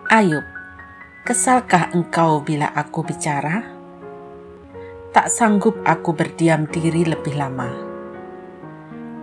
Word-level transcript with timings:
Ayub, 0.07 0.47
kesalkah 1.27 1.91
engkau 1.91 2.47
bila 2.47 2.71
aku 2.79 3.03
bicara? 3.03 3.75
Tak 5.11 5.27
sanggup 5.35 5.83
aku 5.83 6.15
berdiam 6.15 6.71
diri 6.71 7.03
lebih 7.03 7.35
lama 7.35 7.94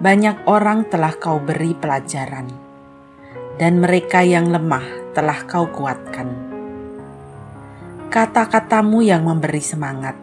banyak 0.02 0.50
orang 0.50 0.90
telah 0.90 1.14
kau 1.14 1.38
beri 1.38 1.78
pelajaran, 1.78 2.50
dan 3.62 3.78
mereka 3.78 4.26
yang 4.26 4.50
lemah 4.50 5.14
telah 5.14 5.46
kau 5.46 5.70
kuatkan. 5.70 6.26
Kata-katamu 8.10 9.06
yang 9.06 9.30
memberi 9.30 9.62
semangat, 9.62 10.18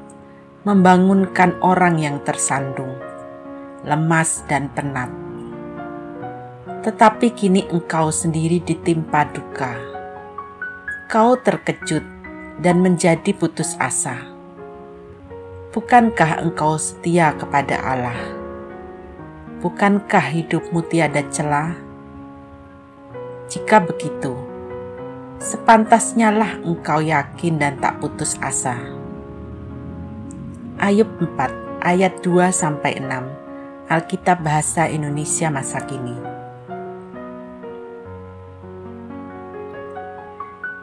membangunkan 0.66 1.62
orang 1.62 2.02
yang 2.02 2.18
tersandung, 2.26 2.98
lemas 3.86 4.42
dan 4.50 4.66
penat. 4.74 5.14
Tetapi 6.82 7.30
kini 7.38 7.70
engkau 7.70 8.10
sendiri 8.10 8.58
ditimpa 8.58 9.30
duka. 9.30 9.78
Kau 11.06 11.38
terkejut 11.38 12.02
dan 12.58 12.82
menjadi 12.82 13.30
putus 13.30 13.78
asa. 13.78 14.26
Bukankah 15.70 16.42
engkau 16.42 16.74
setia 16.74 17.30
kepada 17.38 17.78
Allah? 17.78 18.37
Bukankah 19.58 20.22
hidupmu 20.22 20.86
tiada 20.86 21.18
celah? 21.34 21.74
Jika 23.50 23.82
begitu, 23.82 24.38
sepantasnya 25.42 26.30
lah 26.30 26.62
engkau 26.62 27.02
yakin 27.02 27.58
dan 27.58 27.74
tak 27.82 27.98
putus 27.98 28.38
asa. 28.38 28.78
Ayub 30.78 31.10
4 31.18 31.82
ayat 31.82 32.22
2 32.22 32.54
sampai 32.54 33.02
6 33.02 33.90
Alkitab 33.90 34.46
Bahasa 34.46 34.86
Indonesia 34.86 35.50
masa 35.50 35.82
kini. 35.82 36.14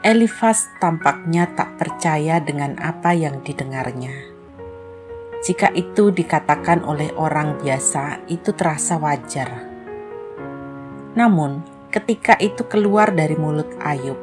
Elifas 0.03 0.68
tampaknya 0.84 1.48
tak 1.56 1.80
percaya 1.80 2.44
dengan 2.44 2.76
apa 2.84 3.16
yang 3.16 3.40
didengarnya. 3.40 4.34
Jika 5.46 5.70
itu 5.78 6.10
dikatakan 6.10 6.82
oleh 6.82 7.14
orang 7.14 7.62
biasa, 7.62 8.26
itu 8.26 8.50
terasa 8.58 8.98
wajar. 8.98 9.62
Namun, 11.14 11.62
ketika 11.94 12.34
itu 12.42 12.66
keluar 12.66 13.14
dari 13.14 13.38
mulut 13.38 13.69
Ayub, 13.78 14.18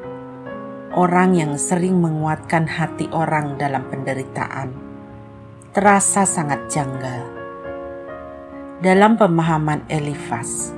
orang 0.99 1.39
yang 1.39 1.55
sering 1.63 2.03
menguatkan 2.03 2.67
hati 2.67 3.07
orang 3.15 3.55
dalam 3.55 3.87
penderitaan, 3.87 4.75
terasa 5.71 6.27
sangat 6.27 6.67
janggal. 6.67 7.23
Dalam 8.83 9.15
pemahaman 9.15 9.87
Elifas, 9.87 10.75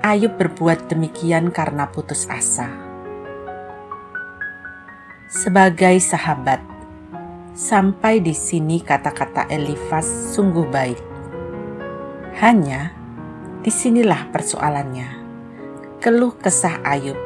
Ayub 0.00 0.32
berbuat 0.40 0.88
demikian 0.88 1.52
karena 1.52 1.92
putus 1.92 2.24
asa. 2.32 2.72
Sebagai 5.28 6.00
sahabat, 6.00 6.77
Sampai 7.58 8.22
di 8.22 8.38
sini 8.38 8.78
kata-kata 8.78 9.50
Elifas 9.50 10.06
sungguh 10.06 10.70
baik. 10.70 11.02
Hanya 12.38 12.94
di 13.66 13.70
sinilah 13.74 14.30
persoalannya. 14.30 15.18
Keluh 15.98 16.38
kesah 16.38 16.78
Ayub 16.86 17.18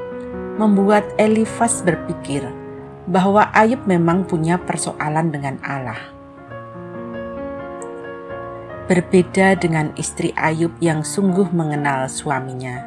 membuat 0.57 1.05
Elifas 1.21 1.85
berpikir 1.85 2.49
bahwa 3.05 3.53
Ayub 3.53 3.85
memang 3.85 4.25
punya 4.25 4.57
persoalan 4.57 5.29
dengan 5.29 5.61
Allah. 5.61 6.01
Berbeda 8.89 9.61
dengan 9.61 9.93
istri 10.01 10.33
Ayub 10.33 10.73
yang 10.81 11.05
sungguh 11.05 11.53
mengenal 11.53 12.09
suaminya, 12.09 12.81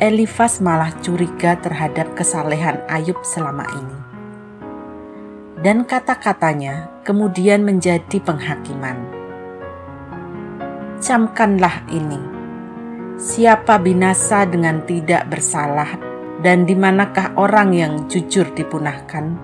Elifas 0.00 0.64
malah 0.64 0.96
curiga 1.04 1.60
terhadap 1.60 2.16
kesalehan 2.16 2.80
Ayub 2.88 3.20
selama 3.20 3.68
ini 3.76 4.07
dan 5.58 5.82
kata-katanya 5.82 7.02
kemudian 7.02 7.66
menjadi 7.66 8.22
penghakiman. 8.22 8.94
Camkanlah 11.02 11.82
ini, 11.90 12.18
siapa 13.18 13.78
binasa 13.82 14.46
dengan 14.46 14.82
tidak 14.86 15.26
bersalah 15.26 15.98
dan 16.42 16.62
di 16.62 16.78
manakah 16.78 17.34
orang 17.34 17.74
yang 17.74 17.92
jujur 18.06 18.46
dipunahkan? 18.54 19.34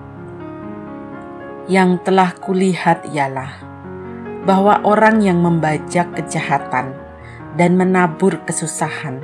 Yang 1.67 2.07
telah 2.07 2.31
kulihat 2.39 3.11
ialah 3.11 3.51
bahwa 4.47 4.85
orang 4.85 5.19
yang 5.19 5.41
membajak 5.41 6.15
kejahatan 6.15 6.95
dan 7.59 7.75
menabur 7.75 8.39
kesusahan, 8.45 9.19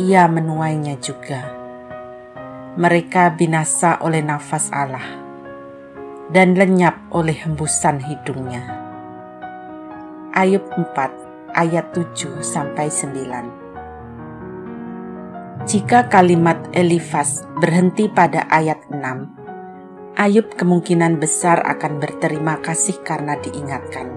ia 0.00 0.26
menuainya 0.26 0.98
juga. 0.98 1.54
Mereka 2.78 3.34
binasa 3.34 3.98
oleh 4.00 4.22
nafas 4.22 4.70
Allah 4.70 5.27
dan 6.28 6.52
lenyap 6.52 7.00
oleh 7.08 7.32
hembusan 7.32 8.04
hidungnya. 8.04 8.60
Ayub 10.36 10.68
4 10.76 11.56
ayat 11.56 11.88
7 11.96 12.44
sampai 12.44 12.92
9. 12.92 13.68
Jika 15.68 16.08
kalimat 16.08 16.56
Elifas 16.72 17.44
berhenti 17.60 18.08
pada 18.08 18.48
ayat 18.48 18.88
6, 18.92 20.16
Ayub 20.18 20.50
kemungkinan 20.56 21.20
besar 21.22 21.62
akan 21.64 22.00
berterima 22.02 22.58
kasih 22.60 23.00
karena 23.06 23.38
diingatkan. 23.38 24.10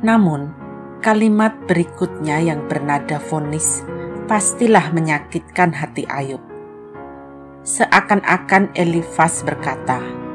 Namun, 0.00 0.50
kalimat 1.04 1.52
berikutnya 1.68 2.40
yang 2.40 2.64
bernada 2.66 3.20
fonis 3.20 3.84
pastilah 4.26 4.90
menyakitkan 4.90 5.76
hati 5.76 6.08
Ayub. 6.10 6.42
Seakan-akan 7.66 8.70
Elifas 8.78 9.42
berkata, 9.42 10.25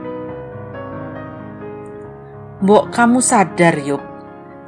Mbok 2.62 2.94
kamu 2.94 3.26
sadar 3.26 3.74
yuk, 3.82 4.06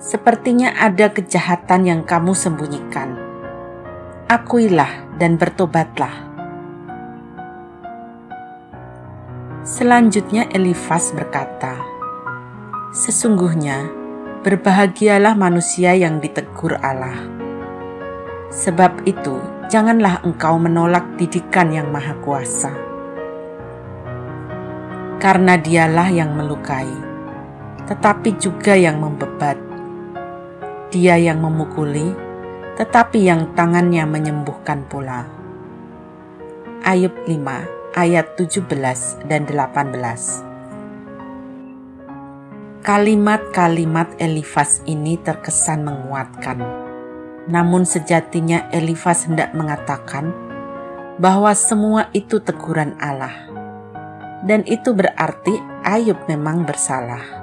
sepertinya 0.01 0.73
ada 0.81 1.13
kejahatan 1.13 1.85
yang 1.85 2.01
kamu 2.01 2.33
sembunyikan. 2.33 3.13
Akuilah 4.25 5.13
dan 5.21 5.37
bertobatlah. 5.37 6.09
Selanjutnya 9.61 10.49
Elifas 10.49 11.13
berkata, 11.13 11.77
Sesungguhnya 12.97 13.85
berbahagialah 14.41 15.37
manusia 15.37 15.93
yang 15.93 16.17
ditegur 16.17 16.81
Allah. 16.81 17.29
Sebab 18.49 19.05
itu, 19.05 19.37
janganlah 19.69 20.25
engkau 20.25 20.57
menolak 20.57 21.13
didikan 21.21 21.69
yang 21.69 21.93
maha 21.93 22.17
kuasa. 22.25 22.73
Karena 25.21 25.61
dialah 25.61 26.09
yang 26.09 26.33
melukai 26.33 27.12
tetapi 27.87 28.39
juga 28.39 28.75
yang 28.75 28.99
membebat. 29.03 29.59
Dia 30.93 31.17
yang 31.19 31.41
memukuli, 31.41 32.13
tetapi 32.79 33.27
yang 33.27 33.51
tangannya 33.57 34.05
menyembuhkan 34.07 34.85
pula. 34.87 35.25
Ayub 36.83 37.15
5 37.27 37.95
ayat 37.95 38.35
17 38.35 38.67
dan 39.29 39.45
18 39.47 39.95
Kalimat-kalimat 42.83 44.19
Elifas 44.19 44.83
ini 44.83 45.15
terkesan 45.15 45.87
menguatkan. 45.87 46.59
Namun 47.47 47.87
sejatinya 47.87 48.67
Elifas 48.75 49.23
hendak 49.23 49.55
mengatakan 49.55 50.35
bahwa 51.15 51.55
semua 51.55 52.11
itu 52.11 52.43
teguran 52.43 52.91
Allah. 52.99 53.47
Dan 54.43 54.67
itu 54.67 54.91
berarti 54.91 55.55
Ayub 55.87 56.19
memang 56.27 56.67
bersalah. 56.67 57.42